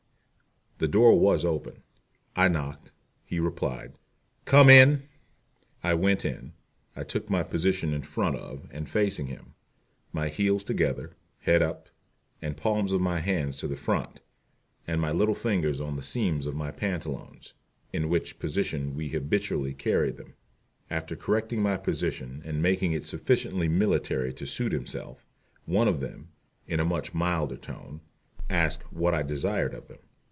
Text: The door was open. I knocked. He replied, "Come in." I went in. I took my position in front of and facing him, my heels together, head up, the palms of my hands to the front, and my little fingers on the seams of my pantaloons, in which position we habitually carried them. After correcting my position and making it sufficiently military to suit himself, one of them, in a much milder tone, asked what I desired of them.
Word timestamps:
The 0.77 0.87
door 0.87 1.13
was 1.19 1.45
open. 1.45 1.83
I 2.35 2.47
knocked. 2.47 2.91
He 3.23 3.39
replied, 3.39 3.93
"Come 4.45 4.67
in." 4.67 5.03
I 5.83 5.93
went 5.93 6.25
in. 6.25 6.53
I 6.95 7.03
took 7.03 7.29
my 7.29 7.43
position 7.43 7.93
in 7.93 8.01
front 8.01 8.35
of 8.37 8.67
and 8.71 8.89
facing 8.89 9.27
him, 9.27 9.53
my 10.11 10.29
heels 10.29 10.63
together, 10.63 11.11
head 11.41 11.61
up, 11.61 11.87
the 12.41 12.51
palms 12.55 12.93
of 12.93 12.99
my 12.99 13.19
hands 13.19 13.57
to 13.57 13.67
the 13.67 13.75
front, 13.75 14.21
and 14.87 14.99
my 14.99 15.11
little 15.11 15.35
fingers 15.35 15.79
on 15.79 15.97
the 15.97 16.01
seams 16.01 16.47
of 16.47 16.55
my 16.55 16.71
pantaloons, 16.71 17.53
in 17.93 18.09
which 18.09 18.39
position 18.39 18.95
we 18.95 19.09
habitually 19.09 19.75
carried 19.75 20.17
them. 20.17 20.33
After 20.89 21.15
correcting 21.15 21.61
my 21.61 21.77
position 21.77 22.41
and 22.43 22.59
making 22.59 22.91
it 22.93 23.03
sufficiently 23.03 23.67
military 23.67 24.33
to 24.33 24.47
suit 24.47 24.71
himself, 24.71 25.27
one 25.65 25.87
of 25.87 25.99
them, 25.99 26.29
in 26.65 26.79
a 26.79 26.85
much 26.85 27.13
milder 27.13 27.55
tone, 27.57 28.01
asked 28.49 28.91
what 28.91 29.13
I 29.13 29.21
desired 29.21 29.75
of 29.75 29.87
them. 29.87 29.99